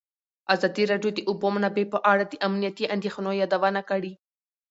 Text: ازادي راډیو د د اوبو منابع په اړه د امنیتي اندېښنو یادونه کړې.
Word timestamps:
ازادي 0.53 0.83
راډیو 0.91 1.11
د 1.13 1.15
د 1.17 1.19
اوبو 1.29 1.47
منابع 1.55 1.85
په 1.93 1.99
اړه 2.11 2.23
د 2.27 2.33
امنیتي 2.47 2.85
اندېښنو 2.95 3.31
یادونه 3.41 3.81
کړې. 3.89 4.11